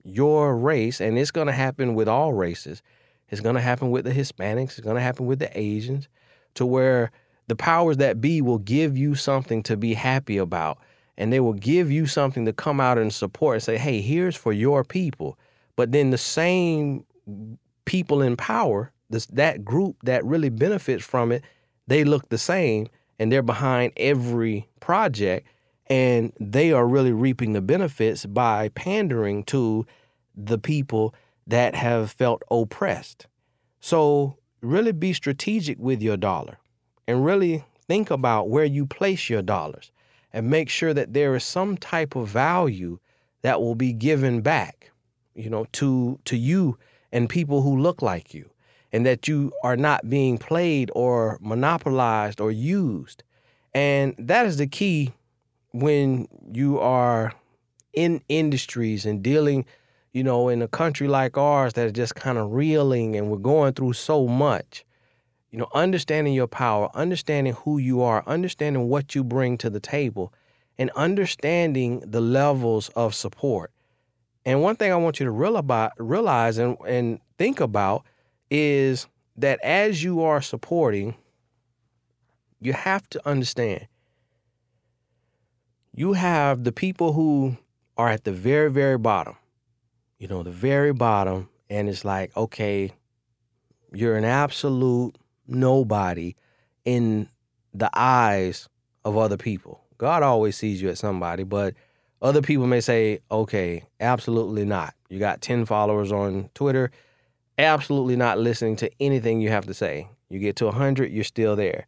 your 0.05 0.57
race, 0.57 1.01
and 1.01 1.19
it's 1.19 1.31
going 1.31 1.47
to 1.47 1.53
happen 1.53 1.95
with 1.95 2.09
all 2.09 2.33
races, 2.33 2.83
it's 3.29 3.41
going 3.41 3.55
to 3.55 3.61
happen 3.61 3.91
with 3.91 4.05
the 4.05 4.13
Hispanics, 4.13 4.73
it's 4.73 4.81
going 4.81 4.97
to 4.97 5.03
happen 5.03 5.27
with 5.27 5.39
the 5.39 5.59
Asians, 5.59 6.09
to 6.55 6.67
where 6.67 7.11
the 7.47 7.57
powers 7.57 7.97
that 7.99 8.21
be 8.21 8.43
will 8.43 8.59
give 8.59 8.97
you 8.99 9.15
something 9.15 9.63
to 9.63 9.77
be 9.77 9.95
happy 9.95 10.37
about 10.37 10.79
and 11.17 11.33
they 11.33 11.41
will 11.41 11.55
give 11.55 11.91
you 11.91 12.07
something 12.07 12.45
to 12.45 12.53
come 12.53 12.81
out 12.81 12.99
and 12.99 13.13
support 13.13 13.57
and 13.57 13.63
say, 13.63 13.77
hey, 13.77 14.01
here's 14.01 14.37
for 14.37 14.53
your 14.53 14.85
people. 14.85 15.39
But 15.77 15.93
then 15.93 16.11
the 16.11 16.19
same 16.19 17.05
people 17.85 18.23
in 18.23 18.37
power, 18.37 18.93
this, 19.11 19.27
that 19.27 19.65
group 19.65 19.97
that 20.05 20.25
really 20.25 20.49
benefits 20.49 21.05
from 21.05 21.33
it, 21.33 21.43
they 21.87 22.05
look 22.05 22.29
the 22.29 22.39
same 22.39 22.89
and 23.19 23.31
they're 23.31 23.43
behind 23.43 23.93
every 23.97 24.69
project 24.81 25.47
and 25.87 26.33
they 26.41 26.73
are 26.73 26.87
really 26.87 27.13
reaping 27.13 27.53
the 27.53 27.61
benefits 27.61 28.25
by 28.27 28.71
pandering 28.71 29.45
to 29.45 29.87
the 30.35 30.59
people 30.59 31.15
that 31.47 31.75
have 31.75 32.11
felt 32.11 32.43
oppressed. 32.51 33.27
So, 33.81 34.39
really 34.63 34.93
be 34.93 35.13
strategic 35.13 35.79
with 35.79 36.01
your 36.01 36.17
dollar 36.17 36.59
and 37.07 37.25
really 37.25 37.65
think 37.87 38.11
about 38.11 38.49
where 38.49 38.65
you 38.65 38.87
place 38.87 39.29
your 39.29 39.43
dollars 39.43 39.93
and 40.35 40.51
make 40.51 40.69
sure 40.69 40.93
that 40.93 41.15
there 41.15 41.37
is 41.37 41.45
some 41.45 41.79
type 41.79 42.17
of 42.17 42.29
value 42.29 42.99
that 43.43 43.61
will 43.61 43.77
be 43.77 43.93
given 43.93 44.41
back, 44.41 44.91
you 45.35 45.49
know, 45.49 45.65
to 45.73 46.19
to 46.25 46.37
you 46.37 46.77
and 47.13 47.31
people 47.31 47.63
who 47.63 47.79
look 47.79 48.03
like 48.03 48.35
you 48.35 48.51
and 48.93 49.07
that 49.07 49.29
you 49.29 49.53
are 49.63 49.77
not 49.77 50.11
being 50.11 50.37
played 50.37 50.91
or 50.95 51.39
monopolized 51.41 52.41
or 52.41 52.51
used. 52.51 53.23
And 53.73 54.15
that 54.19 54.45
is 54.45 54.57
the 54.57 54.67
key 54.67 55.13
when 55.73 56.27
you 56.53 56.81
are 56.81 57.33
in 57.93 58.21
industries 58.29 59.07
and 59.07 59.23
dealing, 59.23 59.65
you 60.13 60.25
know, 60.25 60.49
in 60.49 60.63
a 60.63 60.69
country 60.69 61.07
like 61.07 61.39
ours 61.39 61.75
that 61.75 61.87
is 61.87 61.93
just 61.93 62.17
kind 62.17 62.39
of 62.39 62.53
reeling 62.53 63.15
and 63.15 63.31
we're 63.31 63.39
going 63.39 63.73
through 63.73 63.93
so 63.93 64.27
much. 64.27 64.85
You 65.55 65.61
know, 65.61 65.69
understanding 65.73 66.35
your 66.35 66.49
power, 66.49 66.91
understanding 66.95 67.53
who 67.53 67.79
you 67.79 68.03
are, 68.03 68.25
understanding 68.27 68.89
what 68.89 69.15
you 69.15 69.23
bring 69.23 69.57
to 69.59 69.71
the 69.71 69.79
table, 69.79 70.33
and 70.79 70.91
understanding 70.97 72.01
the 72.01 72.21
levels 72.21 72.89
of 72.97 73.15
support. 73.15 73.71
And 74.45 74.63
one 74.63 74.75
thing 74.75 74.91
I 74.91 74.97
want 74.97 75.21
you 75.21 75.27
to 75.27 75.31
realize 75.31 76.59
and, 76.59 76.77
and 76.89 77.21
think 77.39 77.61
about 77.61 78.05
is 78.51 79.07
that 79.37 79.61
as 79.63 80.03
you 80.03 80.23
are 80.23 80.43
supporting, 80.43 81.15
you 82.61 82.73
have 82.73 83.09
to 83.11 83.25
understand 83.25 83.87
you 85.95 86.15
have 86.15 86.65
the 86.65 86.73
people 86.73 87.13
who 87.13 87.57
are 87.97 88.09
at 88.09 88.25
the 88.25 88.33
very, 88.33 88.73
very 88.73 88.99
bottom, 88.99 89.37
you 90.19 90.27
know, 90.27 90.43
the 90.43 90.51
very 90.51 90.93
bottom, 90.93 91.49
and 91.71 91.89
it's 91.89 92.05
like, 92.05 92.37
okay, 92.37 92.91
you're 93.93 94.17
an 94.17 94.25
absolute 94.25 95.17
nobody 95.47 96.35
in 96.85 97.29
the 97.73 97.91
eyes 97.95 98.69
of 99.05 99.17
other 99.17 99.37
people. 99.37 99.83
God 99.99 100.23
always 100.23 100.57
sees 100.57 100.83
you 100.83 100.89
as 100.89 100.99
somebody, 100.99 101.45
but 101.45 101.75
other 102.23 102.43
people 102.43 102.67
may 102.67 102.81
say, 102.81 103.21
okay, 103.31 103.85
absolutely 104.01 104.65
not. 104.65 104.95
You 105.09 105.19
got 105.19 105.41
10 105.41 105.67
followers 105.67 106.11
on 106.11 106.51
Twitter, 106.55 106.91
absolutely 107.59 108.17
not 108.17 108.39
listening 108.39 108.77
to 108.77 108.91
anything 109.01 109.41
you 109.41 109.51
have 109.51 109.67
to 109.67 109.75
say. 109.75 110.09
You 110.29 110.39
get 110.39 110.57
to 110.57 110.67
100, 110.67 111.13
you're 111.13 111.25
still 111.25 111.57
there. 111.57 111.87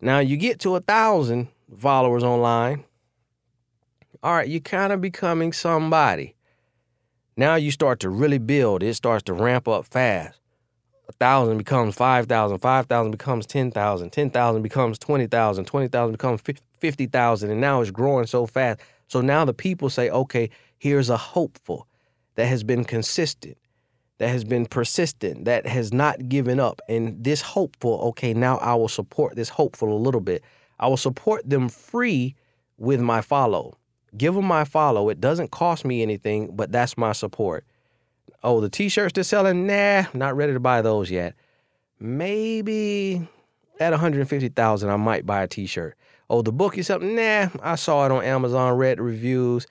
Now 0.00 0.18
you 0.18 0.36
get 0.36 0.60
to 0.60 0.76
a 0.76 0.80
thousand 0.80 1.48
followers 1.78 2.22
online, 2.22 2.84
all 4.22 4.34
right, 4.34 4.48
you're 4.48 4.60
kind 4.60 4.92
of 4.92 5.00
becoming 5.00 5.52
somebody. 5.52 6.34
Now 7.36 7.54
you 7.54 7.70
start 7.70 8.00
to 8.00 8.10
really 8.10 8.38
build. 8.38 8.82
It 8.82 8.94
starts 8.94 9.22
to 9.24 9.32
ramp 9.32 9.66
up 9.66 9.86
fast. 9.86 10.39
Thousand 11.18 11.58
becomes 11.58 11.94
5,000, 11.94 12.58
5,000 12.58 13.10
becomes 13.10 13.46
10,000, 13.46 14.10
10,000 14.10 14.62
becomes 14.62 14.98
20,000, 14.98 15.64
20,000 15.64 16.12
becomes 16.12 16.42
50,000, 16.78 17.50
and 17.50 17.60
now 17.60 17.80
it's 17.80 17.90
growing 17.90 18.26
so 18.26 18.46
fast. 18.46 18.80
So 19.08 19.20
now 19.20 19.44
the 19.44 19.54
people 19.54 19.90
say, 19.90 20.10
okay, 20.10 20.50
here's 20.78 21.10
a 21.10 21.16
hopeful 21.16 21.86
that 22.36 22.46
has 22.46 22.62
been 22.62 22.84
consistent, 22.84 23.58
that 24.18 24.28
has 24.28 24.44
been 24.44 24.66
persistent, 24.66 25.44
that 25.46 25.66
has 25.66 25.92
not 25.92 26.28
given 26.28 26.60
up. 26.60 26.80
And 26.88 27.22
this 27.22 27.40
hopeful, 27.42 28.00
okay, 28.10 28.32
now 28.32 28.58
I 28.58 28.74
will 28.74 28.88
support 28.88 29.36
this 29.36 29.48
hopeful 29.48 29.92
a 29.92 29.98
little 29.98 30.20
bit. 30.20 30.42
I 30.78 30.86
will 30.88 30.96
support 30.96 31.48
them 31.48 31.68
free 31.68 32.34
with 32.78 33.00
my 33.00 33.20
follow. 33.20 33.76
Give 34.16 34.34
them 34.34 34.46
my 34.46 34.64
follow. 34.64 35.08
It 35.08 35.20
doesn't 35.20 35.50
cost 35.50 35.84
me 35.84 36.02
anything, 36.02 36.54
but 36.56 36.72
that's 36.72 36.96
my 36.96 37.12
support. 37.12 37.64
Oh, 38.42 38.60
the 38.60 38.68
t-shirts 38.68 39.12
they're 39.14 39.24
selling? 39.24 39.66
Nah, 39.66 40.04
not 40.14 40.36
ready 40.36 40.52
to 40.52 40.60
buy 40.60 40.82
those 40.82 41.10
yet. 41.10 41.34
Maybe 41.98 43.28
at 43.78 43.90
150,000 43.90 44.90
I 44.90 44.96
might 44.96 45.26
buy 45.26 45.42
a 45.42 45.48
t-shirt. 45.48 45.96
Oh, 46.28 46.42
the 46.42 46.52
book 46.52 46.78
is 46.78 46.86
something? 46.86 47.14
Nah, 47.14 47.48
I 47.62 47.74
saw 47.74 48.06
it 48.06 48.12
on 48.12 48.24
Amazon, 48.24 48.76
read 48.76 48.98
the 48.98 49.02
reviews. 49.02 49.66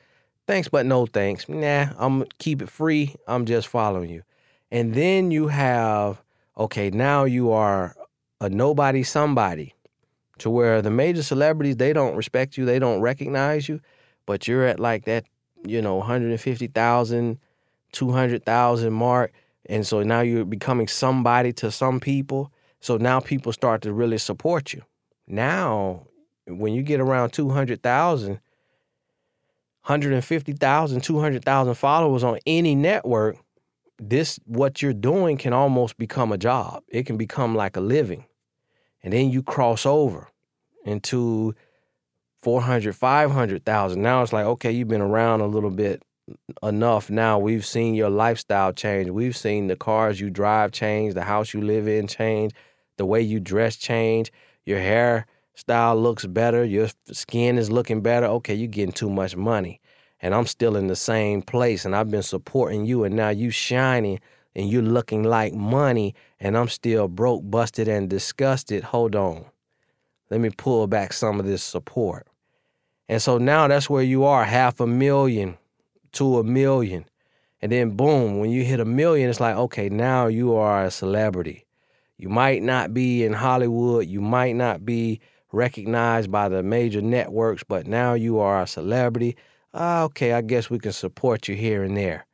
Thanks, 0.45 0.67
but 0.67 0.85
no 0.85 1.05
thanks. 1.05 1.47
Nah, 1.47 1.87
I'm 1.97 2.25
keep 2.37 2.61
it 2.61 2.69
free. 2.69 3.15
I'm 3.27 3.45
just 3.45 3.67
following 3.67 4.09
you. 4.09 4.23
And 4.71 4.93
then 4.93 5.31
you 5.31 5.47
have, 5.47 6.21
okay, 6.57 6.89
now 6.89 7.23
you 7.23 7.51
are 7.51 7.95
a 8.41 8.49
nobody 8.49 9.03
somebody 9.03 9.73
to 10.39 10.49
where 10.49 10.81
the 10.81 10.91
major 10.91 11.23
celebrities, 11.23 11.77
they 11.77 11.93
don't 11.93 12.15
respect 12.15 12.57
you, 12.57 12.65
they 12.65 12.79
don't 12.79 13.01
recognize 13.01 13.67
you 13.67 13.81
but 14.29 14.47
you're 14.47 14.67
at 14.67 14.79
like 14.79 15.05
that, 15.05 15.25
you 15.65 15.81
know, 15.81 15.95
150,000, 15.95 17.39
200,000 17.91 18.93
mark. 18.93 19.33
And 19.65 19.85
so 19.85 20.03
now 20.03 20.21
you're 20.21 20.45
becoming 20.45 20.87
somebody 20.87 21.51
to 21.53 21.71
some 21.71 21.99
people. 21.99 22.51
So 22.79 22.97
now 22.97 23.19
people 23.19 23.53
start 23.53 23.81
to 23.83 23.93
really 23.93 24.17
support 24.17 24.73
you. 24.73 24.81
Now, 25.27 26.07
when 26.47 26.73
you 26.73 26.81
get 26.81 26.99
around 26.99 27.31
200,000, 27.31 28.29
150,000, 28.29 31.01
200,000 31.01 31.73
followers 31.75 32.23
on 32.23 32.39
any 32.45 32.75
network, 32.75 33.37
this 33.99 34.39
what 34.45 34.81
you're 34.81 34.93
doing 34.93 35.37
can 35.37 35.53
almost 35.53 35.97
become 35.97 36.31
a 36.31 36.37
job. 36.37 36.83
It 36.87 37.05
can 37.05 37.17
become 37.17 37.55
like 37.55 37.75
a 37.75 37.81
living. 37.81 38.25
And 39.03 39.13
then 39.13 39.29
you 39.29 39.43
cross 39.43 39.85
over 39.85 40.29
into 40.85 41.53
400, 42.41 42.95
500,000. 42.95 44.01
Now 44.01 44.23
it's 44.23 44.33
like, 44.33 44.45
okay, 44.45 44.71
you've 44.71 44.87
been 44.87 45.01
around 45.01 45.41
a 45.41 45.47
little 45.47 45.69
bit 45.69 46.01
enough. 46.63 47.09
Now 47.09 47.39
we've 47.39 47.65
seen 47.65 47.95
your 47.95 48.09
lifestyle 48.09 48.73
change. 48.73 49.09
We've 49.09 49.35
seen 49.35 49.67
the 49.67 49.75
cars 49.75 50.19
you 50.19 50.29
drive 50.29 50.71
change, 50.71 51.13
the 51.13 51.23
house 51.23 51.53
you 51.53 51.61
live 51.61 51.87
in 51.87 52.07
change, 52.07 52.53
the 52.97 53.05
way 53.05 53.21
you 53.21 53.39
dress 53.39 53.75
change, 53.75 54.31
your 54.65 54.79
hair 54.79 55.25
style 55.55 55.95
looks 55.95 56.25
better, 56.25 56.63
your 56.63 56.87
skin 57.11 57.57
is 57.57 57.71
looking 57.71 58.01
better. 58.01 58.25
Okay, 58.27 58.55
you're 58.55 58.67
getting 58.67 58.91
too 58.91 59.09
much 59.09 59.35
money. 59.35 59.79
And 60.21 60.35
I'm 60.35 60.45
still 60.45 60.75
in 60.75 60.87
the 60.87 60.95
same 60.95 61.41
place 61.41 61.85
and 61.85 61.95
I've 61.95 62.11
been 62.11 62.23
supporting 62.23 62.85
you 62.85 63.03
and 63.03 63.15
now 63.15 63.29
you 63.29 63.49
shining 63.51 64.19
and 64.55 64.69
you're 64.69 64.81
looking 64.81 65.23
like 65.23 65.53
money 65.53 66.15
and 66.39 66.57
I'm 66.57 66.67
still 66.67 67.07
broke, 67.07 67.43
busted, 67.49 67.87
and 67.87 68.09
disgusted. 68.09 68.83
Hold 68.83 69.15
on. 69.15 69.45
Let 70.29 70.41
me 70.41 70.49
pull 70.49 70.87
back 70.87 71.13
some 71.13 71.39
of 71.39 71.45
this 71.45 71.63
support. 71.63 72.27
And 73.07 73.21
so 73.21 73.37
now 73.37 73.67
that's 73.67 73.89
where 73.89 74.03
you 74.03 74.25
are, 74.25 74.45
half 74.45 74.79
a 74.79 74.87
million 74.87 75.57
to 76.13 76.39
a 76.39 76.43
million. 76.43 77.05
And 77.61 77.71
then 77.71 77.91
boom, 77.91 78.39
when 78.39 78.51
you 78.51 78.63
hit 78.63 78.79
a 78.79 78.85
million, 78.85 79.29
it's 79.29 79.39
like, 79.39 79.55
okay, 79.55 79.89
now 79.89 80.27
you 80.27 80.55
are 80.55 80.83
a 80.83 80.91
celebrity. 80.91 81.65
You 82.17 82.29
might 82.29 82.63
not 82.63 82.93
be 82.93 83.23
in 83.23 83.33
Hollywood, 83.33 84.07
you 84.07 84.21
might 84.21 84.55
not 84.55 84.85
be 84.85 85.19
recognized 85.51 86.31
by 86.31 86.49
the 86.49 86.63
major 86.63 87.01
networks, 87.01 87.63
but 87.63 87.87
now 87.87 88.13
you 88.13 88.39
are 88.39 88.61
a 88.61 88.67
celebrity. 88.67 89.35
Uh, 89.73 90.05
okay, 90.05 90.33
I 90.33 90.41
guess 90.41 90.69
we 90.69 90.79
can 90.79 90.91
support 90.91 91.47
you 91.47 91.55
here 91.55 91.83
and 91.83 91.95
there. 91.95 92.25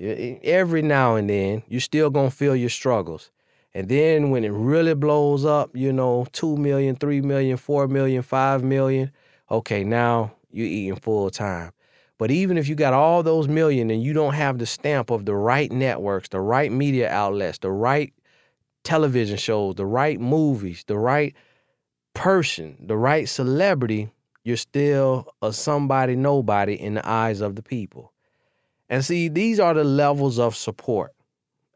Every 0.00 0.82
now 0.82 1.16
and 1.16 1.28
then, 1.28 1.62
you're 1.68 1.80
still 1.80 2.10
gonna 2.10 2.30
feel 2.30 2.54
your 2.54 2.68
struggles. 2.68 3.30
And 3.74 3.88
then 3.88 4.30
when 4.30 4.44
it 4.44 4.52
really 4.52 4.94
blows 4.94 5.44
up, 5.44 5.70
you 5.74 5.92
know, 5.92 6.26
2 6.32 6.56
million, 6.56 6.96
3 6.96 7.20
million, 7.20 7.56
4 7.56 7.88
million, 7.88 8.22
5 8.22 8.64
million, 8.64 9.12
okay, 9.50 9.84
now 9.84 10.32
you're 10.50 10.66
eating 10.66 10.96
full 10.96 11.30
time. 11.30 11.72
But 12.18 12.30
even 12.32 12.58
if 12.58 12.68
you 12.68 12.74
got 12.74 12.92
all 12.92 13.22
those 13.22 13.46
million 13.46 13.90
and 13.90 14.02
you 14.02 14.12
don't 14.12 14.34
have 14.34 14.58
the 14.58 14.66
stamp 14.66 15.10
of 15.10 15.24
the 15.24 15.36
right 15.36 15.70
networks, 15.70 16.28
the 16.28 16.40
right 16.40 16.70
media 16.70 17.08
outlets, 17.08 17.58
the 17.58 17.70
right 17.70 18.12
television 18.82 19.36
shows, 19.36 19.76
the 19.76 19.86
right 19.86 20.20
movies, 20.20 20.84
the 20.86 20.98
right 20.98 21.34
person, 22.14 22.76
the 22.80 22.96
right 22.96 23.28
celebrity, 23.28 24.10
you're 24.42 24.56
still 24.56 25.32
a 25.42 25.52
somebody 25.52 26.16
nobody 26.16 26.74
in 26.74 26.94
the 26.94 27.08
eyes 27.08 27.40
of 27.40 27.54
the 27.54 27.62
people. 27.62 28.12
And 28.88 29.04
see, 29.04 29.28
these 29.28 29.60
are 29.60 29.74
the 29.74 29.84
levels 29.84 30.38
of 30.38 30.56
support. 30.56 31.12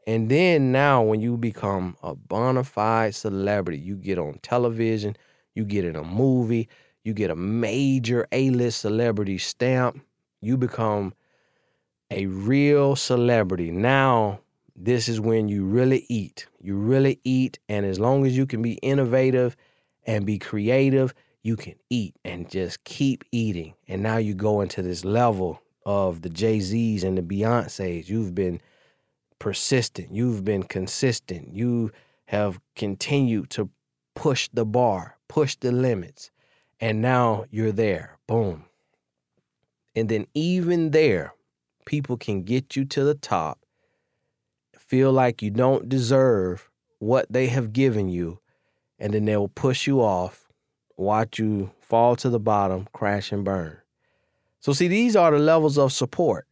And 0.05 0.29
then 0.29 0.73
now, 0.73 1.01
when 1.03 1.21
you 1.21 1.37
become 1.37 1.95
a 2.03 2.15
bona 2.15 2.65
fide 2.65 3.15
celebrity, 3.15 3.79
you 3.79 3.95
get 3.95 4.19
on 4.19 4.39
television, 4.41 5.15
you 5.55 5.63
get 5.63 5.85
in 5.85 5.95
a 5.95 6.03
movie, 6.03 6.67
you 7.03 7.13
get 7.13 7.31
a 7.31 7.35
major 7.35 8.27
A 8.33 8.49
list 8.49 8.79
celebrity 8.79 9.37
stamp, 9.37 10.01
you 10.43 10.57
become 10.57 11.13
a 12.11 12.25
real 12.27 12.95
celebrity. 12.95 13.71
Now, 13.71 14.39
this 14.75 15.07
is 15.07 15.19
when 15.19 15.47
you 15.47 15.65
really 15.65 16.05
eat. 16.09 16.47
You 16.59 16.75
really 16.75 17.19
eat. 17.23 17.59
And 17.69 17.85
as 17.85 17.99
long 17.99 18.25
as 18.25 18.35
you 18.35 18.45
can 18.45 18.61
be 18.61 18.73
innovative 18.73 19.55
and 20.05 20.25
be 20.25 20.39
creative, 20.39 21.13
you 21.43 21.55
can 21.55 21.75
eat 21.89 22.15
and 22.23 22.49
just 22.49 22.83
keep 22.83 23.23
eating. 23.31 23.73
And 23.87 24.01
now 24.01 24.17
you 24.17 24.33
go 24.33 24.61
into 24.61 24.81
this 24.81 25.03
level 25.03 25.61
of 25.85 26.21
the 26.21 26.29
Jay 26.29 26.59
Z's 26.59 27.03
and 27.03 27.17
the 27.17 27.21
Beyonce's. 27.21 28.09
You've 28.09 28.33
been 28.33 28.61
persistent, 29.39 30.15
you've 30.15 30.45
been 30.45 30.63
consistent, 30.63 31.53
you 31.53 31.91
have 32.27 32.59
continued 32.75 33.49
to 33.51 33.69
push 34.15 34.49
the 34.53 34.65
bar, 34.65 35.17
push 35.27 35.55
the 35.57 35.71
limits, 35.71 36.31
and 36.79 37.01
now 37.01 37.45
you're 37.51 37.73
there. 37.73 38.17
Boom. 38.25 38.65
And 39.95 40.09
then, 40.09 40.27
even 40.33 40.91
there, 40.91 41.33
people 41.85 42.17
can 42.17 42.43
get 42.43 42.75
you 42.75 42.85
to 42.85 43.03
the 43.03 43.15
top, 43.15 43.59
feel 44.77 45.11
like 45.11 45.41
you 45.41 45.49
don't 45.49 45.89
deserve 45.89 46.69
what 46.99 47.25
they 47.29 47.47
have 47.47 47.73
given 47.73 48.09
you, 48.09 48.39
and 48.97 49.13
then 49.13 49.25
they 49.25 49.37
will 49.37 49.49
push 49.49 49.85
you 49.85 50.01
off, 50.01 50.47
watch 50.97 51.39
you 51.39 51.71
fall 51.81 52.15
to 52.15 52.29
the 52.29 52.39
bottom, 52.39 52.87
crash 52.93 53.31
and 53.31 53.43
burn. 53.43 53.77
So, 54.59 54.71
see, 54.73 54.87
these 54.87 55.15
are 55.15 55.31
the 55.31 55.39
levels 55.39 55.77
of 55.77 55.91
support. 55.91 56.47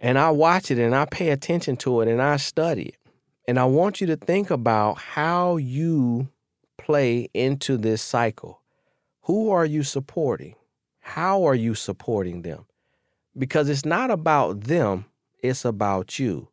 And 0.00 0.18
I 0.18 0.30
watch 0.30 0.70
it 0.70 0.78
and 0.78 0.94
I 0.94 1.06
pay 1.06 1.30
attention 1.30 1.76
to 1.78 2.00
it 2.02 2.08
and 2.08 2.22
I 2.22 2.36
study 2.36 2.90
it. 2.90 2.96
And 3.48 3.58
I 3.58 3.64
want 3.64 4.00
you 4.00 4.06
to 4.08 4.16
think 4.16 4.50
about 4.50 4.98
how 4.98 5.56
you 5.56 6.28
play 6.76 7.28
into 7.34 7.76
this 7.76 8.02
cycle. 8.02 8.62
Who 9.22 9.50
are 9.50 9.64
you 9.64 9.82
supporting? 9.82 10.54
How 11.08 11.44
are 11.44 11.54
you 11.54 11.74
supporting 11.74 12.42
them? 12.42 12.66
Because 13.36 13.70
it's 13.70 13.86
not 13.86 14.10
about 14.10 14.64
them, 14.64 15.06
it's 15.42 15.64
about 15.64 16.18
you. 16.18 16.48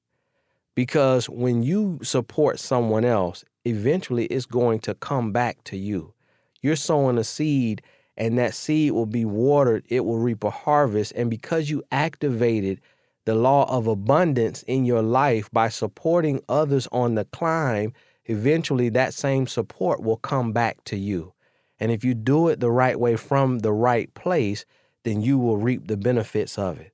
Because 0.75 1.29
when 1.29 1.61
you 1.61 1.99
support 2.03 2.57
someone 2.57 3.03
else, 3.03 3.43
eventually 3.65 4.27
it's 4.27 4.45
going 4.45 4.79
to 4.79 4.95
come 4.95 5.33
back 5.33 5.61
to 5.65 5.77
you. 5.77 6.13
You're 6.61 6.77
sowing 6.77 7.17
a 7.17 7.23
seed, 7.25 7.81
and 8.15 8.37
that 8.37 8.53
seed 8.53 8.93
will 8.93 9.05
be 9.05 9.25
watered, 9.25 9.85
it 9.89 10.05
will 10.05 10.19
reap 10.19 10.45
a 10.45 10.51
harvest. 10.51 11.11
And 11.17 11.29
because 11.29 11.69
you 11.69 11.83
activated 11.91 12.79
the 13.25 13.35
law 13.35 13.69
of 13.69 13.87
abundance 13.87 14.63
in 14.63 14.85
your 14.85 15.01
life 15.01 15.51
by 15.51 15.67
supporting 15.67 16.39
others 16.47 16.87
on 16.93 17.15
the 17.15 17.25
climb, 17.25 17.91
eventually 18.23 18.87
that 18.87 19.13
same 19.13 19.47
support 19.47 20.01
will 20.01 20.15
come 20.15 20.53
back 20.53 20.81
to 20.85 20.95
you. 20.95 21.34
And 21.79 21.91
if 21.91 22.03
you 22.03 22.13
do 22.13 22.47
it 22.47 22.59
the 22.59 22.71
right 22.71 22.99
way 22.99 23.15
from 23.15 23.59
the 23.59 23.73
right 23.73 24.13
place, 24.13 24.65
then 25.03 25.21
you 25.21 25.37
will 25.37 25.57
reap 25.57 25.87
the 25.87 25.97
benefits 25.97 26.57
of 26.57 26.79
it. 26.79 26.91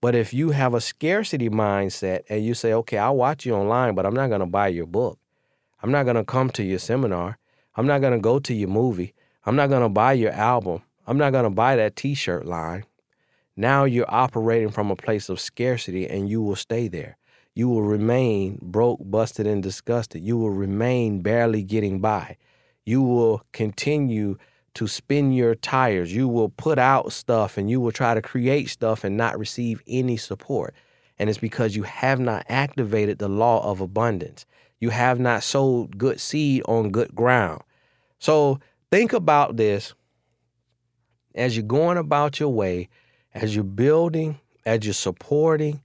But 0.00 0.14
if 0.14 0.34
you 0.34 0.50
have 0.50 0.74
a 0.74 0.80
scarcity 0.80 1.48
mindset 1.48 2.22
and 2.28 2.44
you 2.44 2.54
say, 2.54 2.72
okay, 2.72 2.98
I'll 2.98 3.16
watch 3.16 3.46
you 3.46 3.54
online, 3.54 3.94
but 3.94 4.04
I'm 4.04 4.14
not 4.14 4.28
going 4.28 4.40
to 4.40 4.46
buy 4.46 4.68
your 4.68 4.86
book. 4.86 5.18
I'm 5.82 5.92
not 5.92 6.04
going 6.04 6.16
to 6.16 6.24
come 6.24 6.50
to 6.50 6.64
your 6.64 6.80
seminar. 6.80 7.38
I'm 7.76 7.86
not 7.86 8.00
going 8.00 8.12
to 8.12 8.18
go 8.18 8.38
to 8.40 8.52
your 8.52 8.68
movie. 8.68 9.14
I'm 9.46 9.56
not 9.56 9.68
going 9.68 9.82
to 9.82 9.88
buy 9.88 10.14
your 10.14 10.32
album. 10.32 10.82
I'm 11.06 11.18
not 11.18 11.30
going 11.30 11.44
to 11.44 11.50
buy 11.50 11.76
that 11.76 11.96
t 11.96 12.14
shirt 12.14 12.46
line. 12.46 12.84
Now 13.56 13.84
you're 13.84 14.12
operating 14.12 14.70
from 14.70 14.90
a 14.90 14.96
place 14.96 15.28
of 15.28 15.40
scarcity 15.40 16.08
and 16.08 16.28
you 16.28 16.42
will 16.42 16.56
stay 16.56 16.88
there. 16.88 17.16
You 17.54 17.68
will 17.68 17.82
remain 17.82 18.58
broke, 18.62 19.00
busted, 19.02 19.46
and 19.46 19.62
disgusted. 19.62 20.22
You 20.22 20.38
will 20.38 20.50
remain 20.50 21.20
barely 21.20 21.62
getting 21.62 22.00
by. 22.00 22.38
You 22.84 23.02
will 23.02 23.42
continue 23.52 24.36
to 24.74 24.86
spin 24.86 25.32
your 25.32 25.54
tires. 25.54 26.14
You 26.14 26.28
will 26.28 26.48
put 26.48 26.78
out 26.78 27.12
stuff 27.12 27.58
and 27.58 27.70
you 27.70 27.80
will 27.80 27.92
try 27.92 28.14
to 28.14 28.22
create 28.22 28.70
stuff 28.70 29.04
and 29.04 29.16
not 29.16 29.38
receive 29.38 29.82
any 29.86 30.16
support. 30.16 30.74
And 31.18 31.28
it's 31.28 31.38
because 31.38 31.76
you 31.76 31.82
have 31.84 32.18
not 32.18 32.44
activated 32.48 33.18
the 33.18 33.28
law 33.28 33.70
of 33.70 33.80
abundance. 33.80 34.46
You 34.80 34.90
have 34.90 35.20
not 35.20 35.42
sowed 35.42 35.98
good 35.98 36.20
seed 36.20 36.62
on 36.66 36.90
good 36.90 37.14
ground. 37.14 37.62
So 38.18 38.58
think 38.90 39.12
about 39.12 39.56
this 39.56 39.94
as 41.34 41.56
you're 41.56 41.64
going 41.64 41.98
about 41.98 42.40
your 42.40 42.48
way 42.48 42.88
as 43.34 43.54
you're 43.54 43.64
building, 43.64 44.38
as 44.64 44.84
you're 44.84 44.94
supporting, 44.94 45.82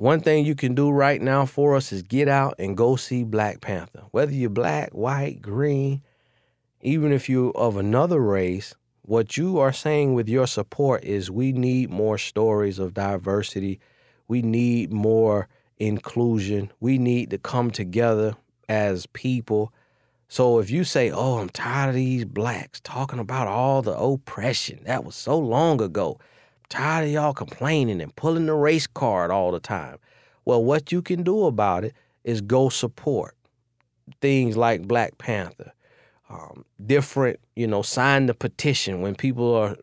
one 0.00 0.20
thing 0.22 0.46
you 0.46 0.54
can 0.54 0.74
do 0.74 0.90
right 0.90 1.20
now 1.20 1.44
for 1.44 1.76
us 1.76 1.92
is 1.92 2.02
get 2.02 2.26
out 2.26 2.54
and 2.58 2.74
go 2.74 2.96
see 2.96 3.22
Black 3.22 3.60
Panther. 3.60 4.04
Whether 4.12 4.32
you're 4.32 4.48
black, 4.48 4.92
white, 4.92 5.42
green, 5.42 6.00
even 6.80 7.12
if 7.12 7.28
you're 7.28 7.54
of 7.54 7.76
another 7.76 8.18
race, 8.18 8.74
what 9.02 9.36
you 9.36 9.58
are 9.58 9.74
saying 9.74 10.14
with 10.14 10.26
your 10.26 10.46
support 10.46 11.04
is 11.04 11.30
we 11.30 11.52
need 11.52 11.90
more 11.90 12.16
stories 12.16 12.78
of 12.78 12.94
diversity. 12.94 13.78
We 14.26 14.40
need 14.40 14.90
more 14.90 15.48
inclusion. 15.76 16.72
We 16.80 16.96
need 16.96 17.28
to 17.28 17.36
come 17.36 17.70
together 17.70 18.36
as 18.70 19.04
people. 19.04 19.70
So 20.28 20.60
if 20.60 20.70
you 20.70 20.82
say, 20.82 21.10
"Oh, 21.10 21.40
I'm 21.40 21.50
tired 21.50 21.90
of 21.90 21.94
these 21.96 22.24
blacks 22.24 22.80
talking 22.80 23.18
about 23.18 23.48
all 23.48 23.82
the 23.82 23.98
oppression 23.98 24.80
that 24.86 25.04
was 25.04 25.14
so 25.14 25.38
long 25.38 25.82
ago," 25.82 26.18
tired 26.70 27.04
of 27.04 27.10
y'all 27.10 27.34
complaining 27.34 28.00
and 28.00 28.16
pulling 28.16 28.46
the 28.46 28.54
race 28.54 28.86
card 28.86 29.30
all 29.30 29.52
the 29.52 29.60
time. 29.60 29.98
Well, 30.46 30.64
what 30.64 30.90
you 30.90 31.02
can 31.02 31.22
do 31.22 31.44
about 31.44 31.84
it 31.84 31.94
is 32.24 32.40
go 32.40 32.70
support 32.70 33.36
things 34.20 34.56
like 34.56 34.88
Black 34.88 35.18
Panther, 35.18 35.72
um, 36.30 36.64
different, 36.84 37.38
you 37.54 37.66
know, 37.66 37.82
sign 37.82 38.26
the 38.26 38.34
petition 38.34 39.02
when 39.02 39.14
people 39.14 39.54
are 39.54 39.76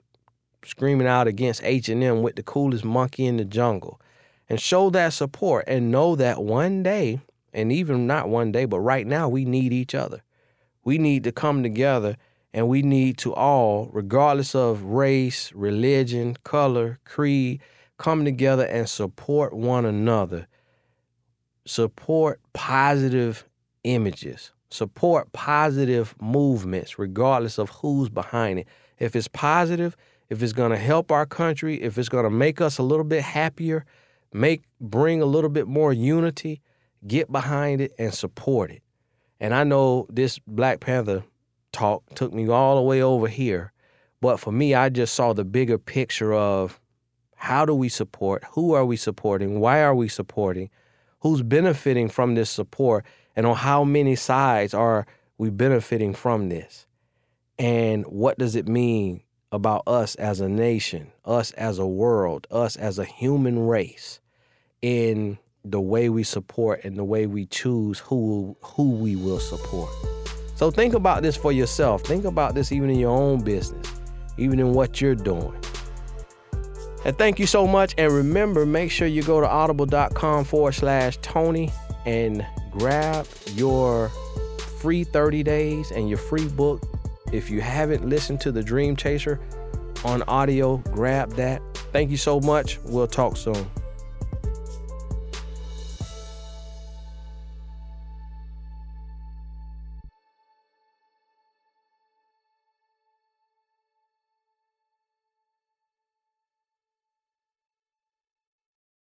screaming 0.66 1.08
out 1.08 1.28
against 1.28 1.64
H 1.64 1.90
and 1.90 2.04
M 2.04 2.22
with 2.22 2.36
the 2.36 2.44
coolest 2.44 2.84
monkey 2.84 3.26
in 3.26 3.38
the 3.38 3.46
jungle, 3.46 4.02
and 4.50 4.60
show 4.60 4.90
that 4.90 5.14
support 5.14 5.66
and 5.68 5.92
know 5.92 6.16
that 6.16 6.42
one 6.42 6.84
day, 6.84 7.20
and 7.54 7.72
even 7.72 8.08
not 8.08 8.30
one 8.30 8.52
day, 8.52 8.66
but 8.66 8.80
right 8.80 9.06
now, 9.06 9.30
we 9.30 9.46
need 9.46 9.74
each 9.74 9.94
other. 9.94 10.22
We 10.84 10.98
need 10.98 11.24
to 11.26 11.32
come 11.32 11.64
together 11.64 12.18
and 12.54 12.68
we 12.68 12.82
need 12.82 13.18
to 13.20 13.34
all, 13.34 13.90
regardless 13.92 14.56
of 14.56 14.84
race, 14.84 15.52
religion, 15.54 16.36
color, 16.44 17.00
creed, 17.06 17.62
come 17.98 18.26
together 18.26 18.66
and 18.66 18.88
support 18.88 19.54
one 19.54 19.86
another. 19.86 20.48
Support 21.66 22.40
positive 22.54 23.46
images, 23.84 24.52
support 24.70 25.32
positive 25.34 26.16
movements, 26.22 26.98
regardless 26.98 27.58
of 27.58 27.70
who's 27.70 28.10
behind 28.10 28.60
it. 28.60 28.68
If 29.00 29.16
it's 29.16 29.28
positive, 29.28 29.98
if 30.30 30.42
it's 30.42 30.54
going 30.54 30.72
to 30.72 30.78
help 30.78 31.12
our 31.12 31.26
country, 31.26 31.82
if 31.82 31.98
it's 31.98 32.10
going 32.10 32.24
to 32.24 32.30
make 32.30 32.62
us 32.62 32.78
a 32.78 32.84
little 32.84 33.06
bit 33.06 33.24
happier, 33.24 33.86
make 34.34 34.64
bring 34.80 35.22
a 35.22 35.26
little 35.26 35.50
bit 35.50 35.68
more 35.68 35.94
unity, 35.94 36.62
get 37.06 37.32
behind 37.32 37.82
it 37.82 37.92
and 37.98 38.14
support 38.14 38.72
it. 38.72 38.82
And 39.40 39.54
I 39.54 39.64
know 39.64 40.08
this 40.10 40.40
Black 40.40 40.80
Panther 40.80 41.24
talk 41.78 42.04
took 42.16 42.34
me 42.34 42.50
all 42.50 42.76
the 42.76 42.82
way 42.82 43.02
over 43.02 43.28
here. 43.28 43.72
But 44.20 44.40
for 44.40 44.52
me, 44.52 44.74
I 44.74 44.90
just 44.90 45.14
saw 45.14 45.34
the 45.34 45.46
bigger 45.46 45.78
picture 45.78 46.34
of 46.34 46.80
how 47.36 47.66
do 47.66 47.76
we 47.76 47.88
support? 47.88 48.44
Who 48.52 48.74
are 48.74 48.86
we 48.86 48.98
supporting? 48.98 49.60
Why 49.60 49.82
are 49.82 49.94
we 49.94 50.08
supporting? 50.08 50.70
Who's 51.20 51.44
benefiting 51.44 52.10
from 52.10 52.36
this 52.36 52.50
support? 52.50 53.06
And 53.36 53.46
on 53.46 53.56
how 53.56 53.84
many 53.84 54.16
sides 54.16 54.74
are 54.74 55.06
we 55.38 55.52
benefiting 55.52 56.16
from 56.16 56.50
this? 56.50 56.88
And 57.60 58.06
what 58.06 58.40
does 58.40 58.56
it 58.56 58.68
mean 58.68 59.22
about 59.52 59.84
us 59.88 60.16
as 60.16 60.42
a 60.42 60.50
nation, 60.50 61.12
us 61.26 61.52
as 61.52 61.78
a 61.80 61.88
world, 61.88 62.48
us 62.52 62.76
as 62.76 63.00
a 63.00 63.06
human 63.06 63.68
race 63.68 64.20
in 64.82 65.38
the 65.64 65.82
way 65.82 66.10
we 66.10 66.24
support 66.24 66.84
and 66.84 66.98
the 66.98 67.04
way 67.04 67.26
we 67.26 67.46
choose 67.46 68.00
who 68.00 68.58
who 68.62 68.92
we 68.92 69.16
will 69.16 69.40
support. 69.40 70.17
So 70.58 70.72
think 70.72 70.96
about 70.96 71.22
this 71.22 71.38
for 71.38 71.52
yourself. 71.52 72.02
Think 72.02 72.26
about 72.26 72.56
this 72.56 72.72
even 72.72 72.90
in 72.90 72.98
your 72.98 73.16
own 73.16 73.44
business, 73.44 73.94
even 74.40 74.60
in 74.60 74.74
what 74.74 75.00
you're 75.00 75.14
doing. 75.14 75.54
And 77.06 77.16
thank 77.16 77.38
you 77.38 77.46
so 77.46 77.68
much. 77.68 77.94
And 78.00 78.12
remember, 78.12 78.66
make 78.66 78.90
sure 78.90 79.08
you 79.08 79.22
go 79.22 79.40
to 79.40 79.48
audible.com 79.48 80.46
forward 80.46 80.72
slash 80.72 81.18
Tony 81.22 81.72
and 82.08 82.44
grab 82.72 83.28
your 83.54 84.10
free 84.80 85.04
30 85.04 85.44
days 85.44 85.92
and 85.92 86.10
your 86.10 86.18
free 86.18 86.48
book. 86.48 86.82
If 87.32 87.52
you 87.52 87.62
haven't 87.62 88.10
listened 88.10 88.42
to 88.42 88.52
The 88.52 88.64
Dream 88.64 88.96
Chaser 88.96 89.40
on 90.04 90.24
audio, 90.24 90.78
grab 90.78 91.34
that. 91.34 91.62
Thank 91.92 92.10
you 92.10 92.18
so 92.18 92.40
much. 92.40 92.80
We'll 92.84 93.06
talk 93.06 93.38
soon. 93.38 93.70